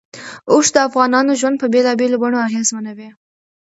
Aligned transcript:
اوښ 0.51 0.65
د 0.73 0.77
افغانانو 0.87 1.37
ژوند 1.39 1.55
په 1.61 1.67
بېلابېلو 1.73 2.21
بڼو 2.21 2.37
اغېزمنوي. 2.47 3.09